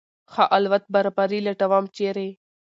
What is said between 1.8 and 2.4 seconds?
چېرې؟